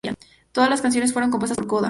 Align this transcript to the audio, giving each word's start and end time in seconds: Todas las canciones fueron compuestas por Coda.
Todas 0.51 0.67
las 0.69 0.81
canciones 0.81 1.13
fueron 1.13 1.29
compuestas 1.29 1.57
por 1.57 1.67
Coda. 1.67 1.79